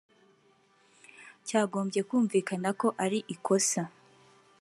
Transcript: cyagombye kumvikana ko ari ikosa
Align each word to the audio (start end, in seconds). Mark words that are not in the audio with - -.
cyagombye 1.47 2.01
kumvikana 2.09 2.69
ko 2.79 2.87
ari 3.03 3.19
ikosa 3.35 3.81